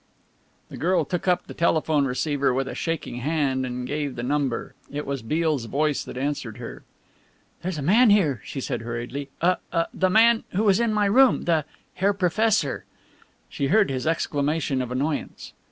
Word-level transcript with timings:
The 0.69 0.77
girl 0.77 1.05
took 1.05 1.27
up 1.27 1.45
the 1.45 1.53
telephone 1.53 2.05
receiver 2.05 2.55
with 2.55 2.67
a 2.67 2.73
shaking 2.73 3.17
hand 3.17 3.67
and 3.67 3.85
gave 3.85 4.15
the 4.15 4.23
number. 4.23 4.73
It 4.91 5.05
was 5.05 5.21
Beale's 5.21 5.65
voice 5.65 6.03
that 6.03 6.17
answered 6.17 6.57
her. 6.57 6.81
"There's 7.61 7.77
a 7.77 7.83
man 7.83 8.09
here," 8.09 8.41
she 8.43 8.61
said 8.61 8.81
hurriedly, 8.81 9.29
"a 9.41 9.57
a 9.71 9.85
the 9.93 10.09
man 10.09 10.43
who 10.53 10.63
was 10.63 10.79
in 10.79 10.91
my 10.91 11.05
room 11.05 11.43
the 11.43 11.65
Herr 11.93 12.13
Professor." 12.13 12.83
She 13.47 13.67
heard 13.67 13.91
his 13.91 14.07
exclamation 14.07 14.81
of 14.81 14.91
annoyance. 14.91 15.53